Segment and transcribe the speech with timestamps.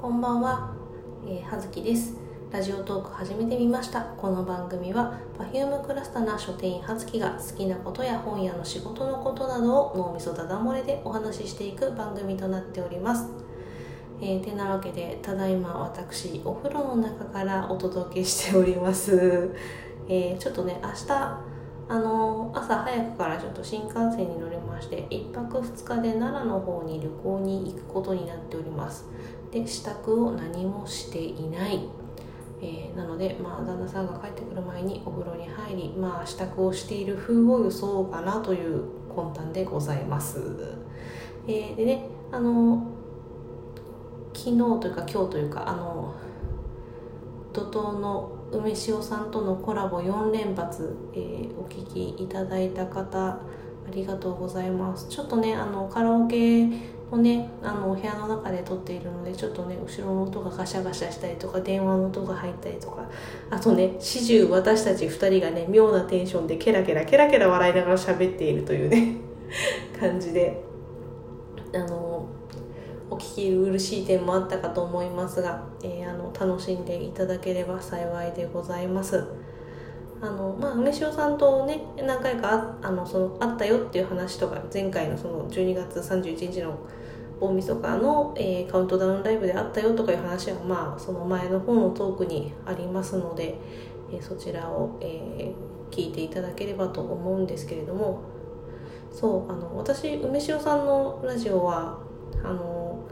[0.00, 0.72] こんばんは、
[1.26, 2.14] えー、はずきです。
[2.50, 4.00] ラジオトーク始めてみました。
[4.00, 13.28] この番組は Perfume クラスタな書店員はずきが好きなことや本屋の仕事のことなどを脳みそだだ漏れでお話ししていく番組となっております。
[14.22, 19.50] えー、てなわけでただいま私お風呂の中からお届けしております、
[20.08, 21.50] えー、ちょっとね明日
[21.90, 29.04] あの朝早くからちょっと新幹線に乗りまして1泊2日で奈良の方に旅行に行くことになっております。
[29.50, 31.88] で支度を何もしていない、
[32.62, 40.40] えー、なので、まあ、旦那さんが帰ってくる前にお風呂に入り、まあ、支度をしている風を装うかなという魂胆でございます、
[41.48, 42.86] えー、でねあの
[44.32, 46.14] 昨日というか今日というかあの
[47.52, 53.40] 怒涛の梅塩さんとのコラボ4連発、えー、お聴きいただいた方あ
[53.92, 55.08] りがとうございます。
[55.08, 56.68] ちょっとねあのカラオケ
[57.10, 63.08] をねあのお部屋の中で撮っているのでちょっとね後ろの音がガシャガシャしたりとか電話の音が入ったりとか
[63.50, 69.16] あとね始終私たち2人がね妙なテンションでケラケラケラケラ笑いながら喋っているというね
[69.98, 70.62] 感じで
[71.74, 72.26] あの
[73.10, 79.24] お聞き苦しい点もあったかと思いますが、えー、あの楽しんでいただければ幸いでございます。
[80.22, 86.78] あのまあ、梅塩さんとね何回かあのその会ったよっていう話とか前回のその12月31日の
[87.40, 93.56] 大晦日の、えー、カウントダウンライブであったよとかいう話はまあその前の方のトークにありますので、
[94.12, 98.40] えー、そちらを、えー、聞いていただければと思うんですけれども。
[99.12, 101.98] そうあの私梅塩さんのラジオは
[102.44, 103.04] あの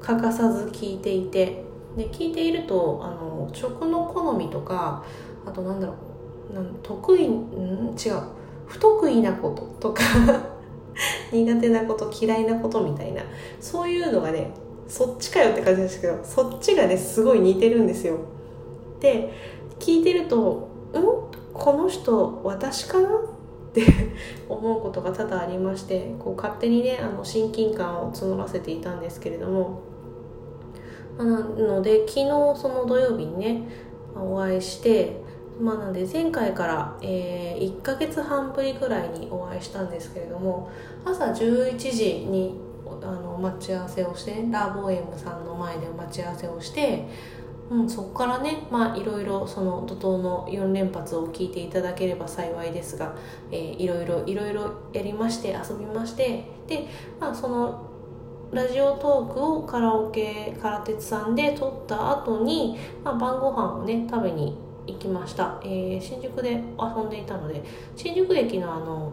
[0.00, 1.64] 欠かさず聞いていて
[1.96, 5.04] で聞いているとあの食の好みとか
[5.44, 5.96] あとなんだろう
[6.82, 7.94] 得意ん？
[7.96, 8.22] 違う。
[8.66, 10.02] 不得意なこととか
[11.32, 13.22] 苦手なこと嫌いなことみたいな。
[13.60, 14.50] そういうのがね
[14.88, 18.16] そっちかよって感じですけどそっちがねすごい似てるんですよ。
[19.00, 19.32] で
[19.78, 21.02] 聞いてると「うん？
[21.52, 23.20] この人私かな?」っ
[23.72, 23.82] て
[24.48, 29.80] 思うことが多々ありましてこう勝手にねあの親近感を募らせていたんですけれども
[31.18, 32.26] なので昨日
[32.56, 33.68] その土曜日にね
[34.18, 35.20] お会いして
[35.60, 40.70] まあ、なので前回から、えー、1ヶ月半ぶりぐらいにお会いしたんですけれども
[41.04, 42.60] 朝11時に
[43.02, 47.08] あの待ち合わせをしてラボエムさんの前で待ち合わせをして、
[47.70, 48.62] うん、そこからね
[48.96, 53.14] いろいろその怒涛の4連発を聞いていただければ幸いですが、
[53.50, 56.86] いろいろいろいろやりまして遊びましてで、
[57.20, 57.90] まあ、その
[58.52, 67.62] ラジオトークをカラオケカラテツさんで撮った後に、まあ、晩ご飯をね食べに行きました、えー、新宿で遊んでいたので
[67.96, 69.12] 新宿駅のあの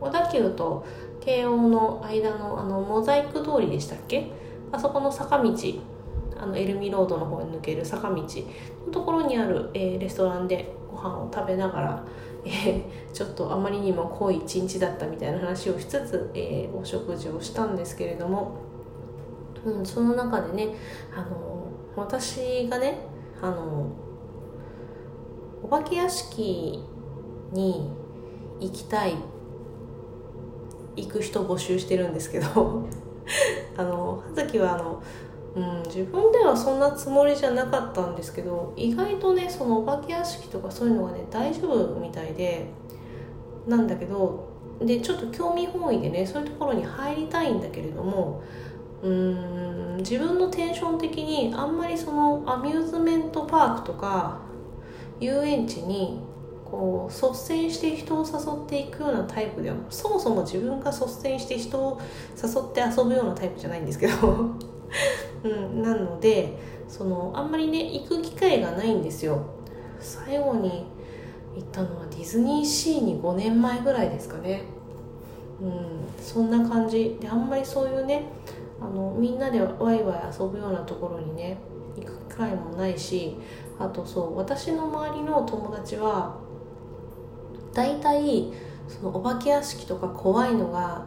[0.00, 0.86] 小田急と
[1.20, 4.30] 慶応の間のあのモザイク通りでしたっけ？
[4.72, 5.52] あそこの坂道
[6.38, 8.24] あのエルミロードの方に抜ける坂道の
[8.92, 12.04] ところにある、えー、レストランでご飯を食べながら、
[12.44, 18.58] えー、ちょっとあまりにも濃い一日だったみたいな話をしつつ、えー、お食事をしたんですけれども、
[19.64, 20.74] うん、その中でね
[21.16, 22.98] あの私がね
[23.40, 23.88] あの
[25.66, 26.80] お化け屋敷
[27.52, 27.90] に
[28.60, 29.16] 行きたい
[30.94, 32.84] 行く人募集してるんですけど
[33.76, 35.02] あの葉月はあの、
[35.56, 42.70] うん、自分ではそんなつもりじゃなかったんですけど意外とねそのお化け屋敷とかそういうのがね大丈夫みたいで
[43.66, 44.44] なんだけど
[44.80, 48.40] でちょっと興味本位でねそういうところに入りたいんだけれども
[49.02, 54.46] うん自分のテンション的にあんまりそのアミューズメントパークとか
[55.20, 56.20] 遊園地に
[56.64, 62.00] こう率先して人を誘っていくようなタイプではそもそも自分が率先して人を
[62.42, 64.14] 誘って遊ぶようなタイプじゃないんですけど。
[65.44, 66.56] うん、なので
[66.88, 69.40] そのあんまりね行く機会がないんですよ。
[70.00, 70.86] 最後に
[71.56, 74.62] 行ったのはディズニーシーに5年前ぐらいですかね。
[75.60, 77.16] うんそんな感じ。
[77.20, 78.26] であんまりそういうね
[78.80, 81.58] あのみんなでワイワイ遊ぶようなところにね
[81.96, 83.36] 行く機会もないし
[83.78, 86.36] あとそう私の周りの友達は
[87.72, 88.52] 大体
[88.88, 91.06] そのお化け屋敷とか怖いのが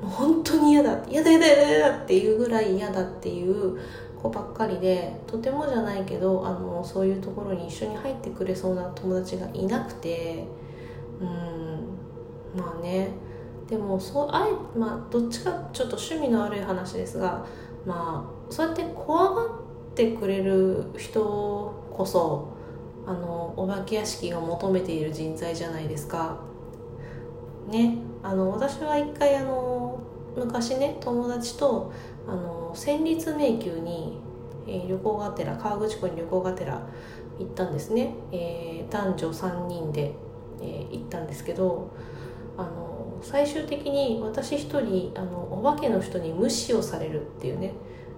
[0.00, 3.78] もう本当に嫌だ嫌だ嫌だ嫌だっていうぐらい嫌だっていう
[4.20, 10.46] 子ばっかりでとてもじゃないけどあのそういうところに一緒に入ってくれそうな友達がいなくて
[11.20, 13.10] うんまあね。
[13.68, 17.46] でもそうあえまあどっちかちょっと趣味の悪い話ですが
[17.86, 21.20] まあそうやって怖がっててくれる人
[21.92, 22.48] こそ
[23.06, 26.38] あのお化け屋敷が求めている人材じゃないですか。
[27.68, 30.00] ねあの私は一回あの
[30.36, 31.92] 昔ね友達と
[32.26, 34.18] あの戦慄迷宮に、
[34.66, 36.86] ええー、旅行がてら河口湖に旅行がてら
[37.38, 40.14] 行ったんですね、えー、男女3人で、
[40.60, 41.90] えー、行ったんですけど
[42.56, 47.72] あの最終的に私一人あのお化けの人に無視をされるっていうね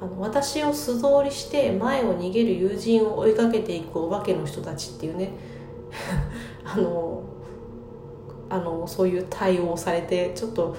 [0.00, 5.32] あの私を素通りして前を逃げる友人を追いかけていくお化けの人たちっていうね。
[6.64, 7.22] あの
[8.48, 10.76] あのそういう対応をされてちょっと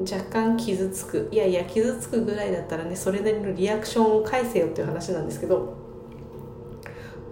[0.00, 1.28] 若干傷つく。
[1.32, 5.74] いやいや傷つくぐらいだったらねそれなりのリアクションを返せよっていう話なんですけど。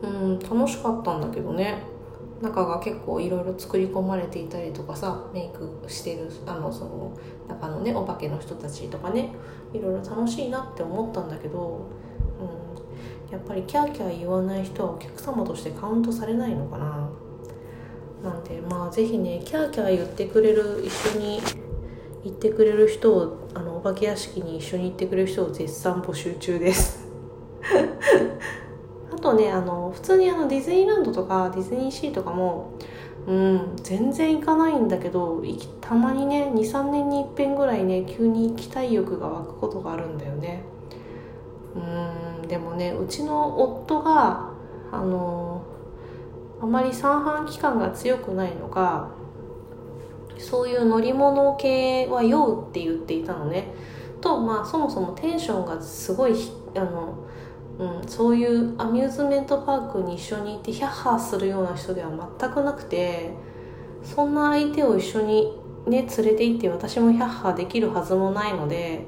[0.02, 1.95] うん楽しかったんだけどね。
[2.40, 7.16] 中が結構いろいろ作り込まれていたりとかさメイクしてるあのその
[7.48, 9.32] 中のねお化けの人たちとかね
[9.72, 11.88] いろいろ楽しいなって思ったんだけど、
[12.40, 17.08] うん、やっぱりキャーキャー言わない人はお客様としてカウントされないのかな。
[18.22, 21.40] なんでまあ是非ねキャーキャー言ってくれる一緒に
[22.24, 27.05] 行ってくれる人をあのお化け屋敷に一緒に行ってくれる人を絶賛募集中です。
[29.26, 32.72] とねあの普通にあのディズニーランドとかディズニーシーとかも
[33.26, 35.42] うん全然行かないんだけど
[35.80, 40.62] たまにね23年にいっぺんぐらいね急に行きたい欲が湧くことがあるんだよね。
[41.74, 44.50] うんでもねうちの夫が
[44.92, 45.62] あの
[46.62, 49.10] あまり三半規管が強くないのか
[50.38, 53.74] そういう乗り物系は酔うって言っていたのね。
[54.20, 56.34] とまあそもそもテンションがすごい
[56.74, 57.25] あの、
[57.78, 63.34] うん、そういうアミューズメントパークに一緒に行ってヒャッハーするような人では全くなくて
[64.02, 65.52] そんな相手を一緒に
[65.86, 69.06] ね連れて行って私もヒャッハーできるはずもないので、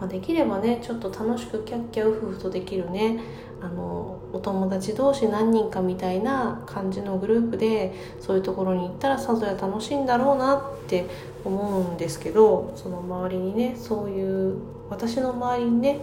[0.00, 3.20] まあ、できればねちょっと楽しくキャッキャウフフとできるね
[3.60, 11.06] あのお友達同士何人かみたいな感じのグループでそういうところに行ったらさぞや楽しいんだろうなって
[11.44, 14.58] 思うんですけどその周りにねそういう
[14.90, 16.00] 私の周りにね、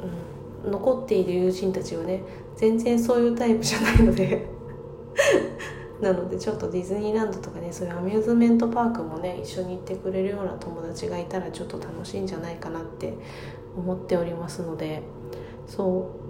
[0.00, 0.33] うん、
[0.66, 2.22] 残っている友人たちはね
[2.56, 4.46] 全然そういうタイプじゃないので。
[6.00, 13.16] なのでちょっとディズニーランドとかねそういうアミューズメントパークもね一緒に行ってくれるような友達がいたらちょっと楽しいんじゃないかなって
[13.76, 15.02] 思っておりますので。
[15.66, 16.24] そう。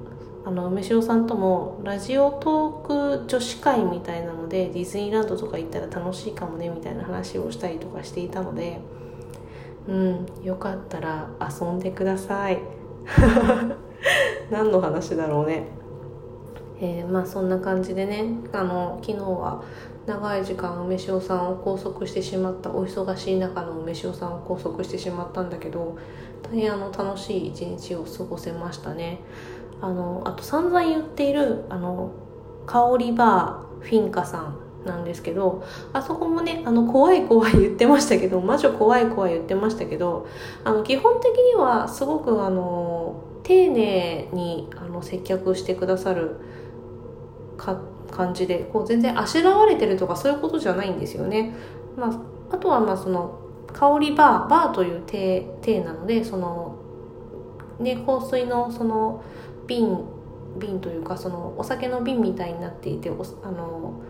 [0.46, 8.80] あの梅塩さんともラジオトーク女子会みたいなのでディズニーランドとか行ったら楽しいかもねみたいな話をしたりとかしていたので。
[9.86, 12.58] うんよかったら遊んでください。
[14.50, 15.66] 何の話だろうね。
[16.80, 18.24] えー、まあそんな感じでね。
[18.52, 19.62] あの昨日は
[20.06, 25.96] 長い時間梅塩さんを拘束してしまったお忙しい中の梅塩さんを拘束してしまったんだけど
[26.42, 29.20] 大変あの楽しい一日を過ごせましたね。
[29.80, 32.10] あのあと散々言っているあの
[32.66, 40.26] 香りバーフィンカさんなんですけどあそこもねあの怖い怖い言ってましたけど魔女怖い怖い言ってましたけど
[40.64, 46.36] あの基本的にはすごくあの丁寧にあの接客してくださる
[48.10, 51.54] 感じでこう全然あしらわれてるとかそういうことじゃないんですよね。
[51.96, 53.38] まあ、あとはまあその
[53.72, 56.76] 香りバーバーという体体なのでその
[57.78, 59.22] ね香水のその
[59.66, 60.04] 瓶
[60.58, 64.00] 瓶というかそのお酒の瓶みたいになっていてあの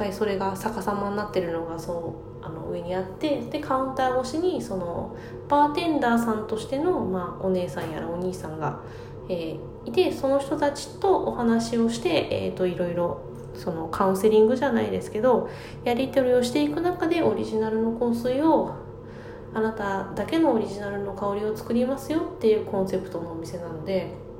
[0.00, 5.14] ぱいそれが逆さまになってるのがそうあの上にあってでカウンター越しにその
[5.46, 8.80] バーテンダーさんとしての、まあ、お姉さんやらお兄さんが、
[9.28, 13.20] えー、いてその人たちとお話をして、えーと、いろいろ
[13.54, 15.50] そのカウンセリングじゃないですけど
[15.84, 18.74] やり取りをしていく中でオリジナルの香水を
[19.52, 24.30] あなただけのオリジナルの香りを作りますよっていうコンセプトのお店なので。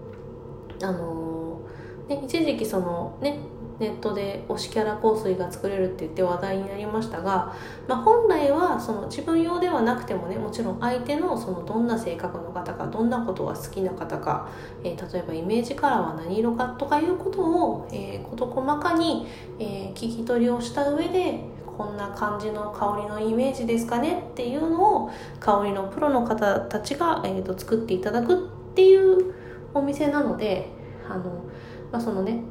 [0.82, 1.60] あの
[2.08, 3.38] ね、一時期そのね
[3.80, 7.56] ネットで推しキャラ香水が作れるって言って話題になりましたが、
[7.88, 14.50] まあ、本来はその自分用ではなくてもねもちろん相手のそのどんな性格の方かどんなことが好きな方か、
[14.84, 19.26] えー、例えばイメージカラーは何色かとかいうことを、えー、事細かに、
[19.58, 21.40] えー、聞き取りをした上で
[21.78, 25.10] こんな感じの香りのイメージですかねっていうのを
[25.40, 29.32] 香りのプロの方たちが、えーと作っていただくっていう
[29.72, 30.68] お店なので
[31.08, 31.44] あの、
[31.90, 32.42] まあ、そのね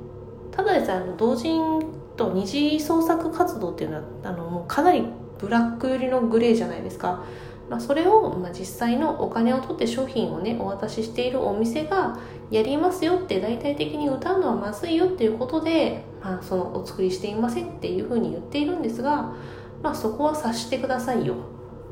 [0.60, 5.06] ただでさえ同人と二次創作活動っていうのはあのもうかなり
[5.38, 7.24] ブラック寄りのグレーじゃないですか、
[7.70, 12.20] まあ、それを、まあ、実際のお金を取って商品をねお渡ししているお店が
[12.52, 19.34] やりますよって大体的に歌うのはまずいよっていうことで、まあ、そのお作りしていませんっていうふうに言っているんですが、
[19.82, 21.36] まあ、そこは察してくださいよ。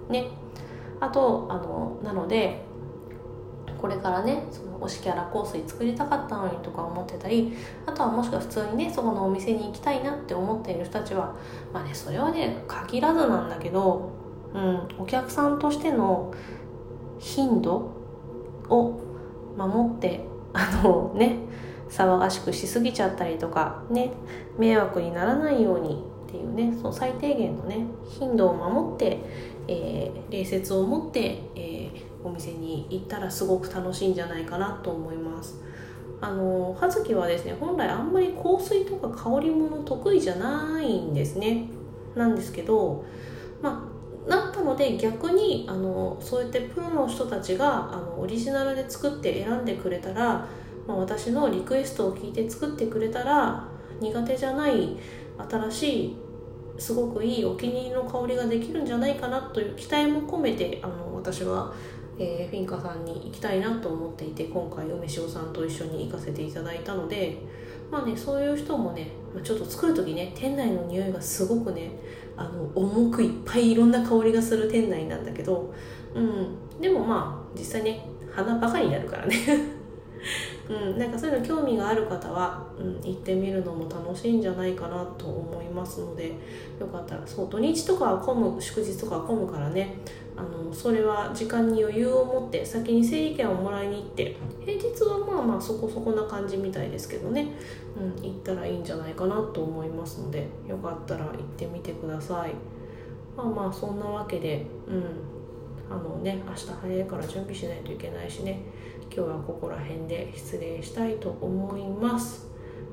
[0.09, 0.27] ね。
[0.99, 2.65] あとあのなので
[3.79, 7.53] これからねその推しキャラ香水作りたかったのにとか思ってたり
[7.85, 11.35] あとはもしくは普通にねそこのお店に行きたいなって思っている人たちは
[11.73, 14.11] まあねそれはね限らずなんだけど、
[14.53, 16.33] うん、お客さんとしての
[17.19, 17.91] 頻度
[18.69, 18.99] を
[19.57, 20.21] 守って
[20.53, 21.37] あのね
[21.89, 24.11] 騒がしくしすぎちゃったりとかね
[24.57, 27.85] 迷惑にならないようにっていうねその最低限のね
[28.19, 29.19] 頻度を守って、
[29.67, 35.61] えー、礼節を持って、えー、お店に行ったらすごく楽しいんじゃないかなと思います。
[36.19, 41.69] あの葉月はですね本来あんまり香水とか香り物得意じゃないんですね。
[42.15, 43.05] なんですけど
[43.61, 43.87] ま
[44.27, 50.45] あなったので逆にあのそうやってプロの人たちがあのオリジナルで作って選んでくれたら、
[50.87, 53.67] まあ、私のリクエストを聞いて作ってくれたら
[54.01, 54.97] 苦手じゃない
[55.49, 56.17] 新しい
[56.77, 61.73] すごくいいお気に入りの香りができるんじゃないかなという期待も込めてあの私は、
[62.19, 67.37] えー、フィンカさんに行きたいなと思っていて今回梅塩さんと一緒に行かせていただいたので
[67.91, 69.11] まあねそういう人もね
[69.43, 71.91] ちょっと作る時ね店内の匂いがすごくね
[72.35, 75.73] あの重くいっぱいいろんな香りがする店内なんだけど、
[76.13, 79.35] うん、でもまあ実際ね鼻バカになるからね。
[80.69, 86.33] うん、なんかそういうの興味がある方は、うん、行ってみるのも楽しいんじゃないかなと思いますので
[86.77, 89.95] よかったらそう土日とかは混む祝日とかは混むからね
[90.37, 97.53] あのそれは時間に余裕を持って先に整理券をもらいに行って平日はまあまあそこそこな感じみたいですけどね、
[97.97, 102.53] うん、行ったらいいんじゃないかなと思いますのでよかったら行ってみてください
[103.35, 105.03] まあまあそんなわけでうん
[105.89, 108.61] あのね明日早いから準備しないといけないしね
[109.11, 112.47] 今日はここら辺で失礼したいと思います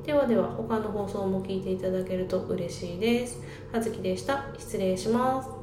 [0.04, 3.40] ではでは他の放送も聞いていただけると嬉しいです。
[3.72, 4.44] はずきでした。
[4.58, 5.53] 失礼します。